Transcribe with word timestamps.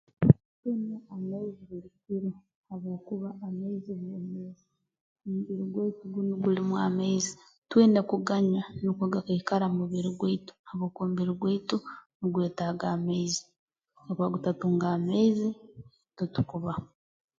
Tunywa 0.59 0.97
amaizi 1.15 1.61
buli 1.69 1.89
kiro 2.03 2.31
habwokuba 2.67 3.29
amaizi 3.47 3.91
bwomeezi 3.99 4.65
omubiri 5.25 5.63
gwaitu 5.73 6.03
gunu 6.13 6.33
gulimu 6.43 6.75
amaizi 6.87 7.33
twine 7.69 7.99
kuganywa 8.09 8.63
nukwo 8.81 9.05
gakaikara 9.13 9.65
mu 9.69 9.75
mubiri 9.79 10.09
gwaitu 10.19 10.53
habwokuba 10.67 11.03
omubiri 11.05 11.33
gwaitu 11.39 11.77
nugwetaaga 12.19 12.85
amaizi 12.95 13.41
kakuba 13.95 14.25
gutatunga 14.33 14.85
amaizi 14.97 15.47
habwokuba 15.53 16.15
tutukubaho 16.17 16.85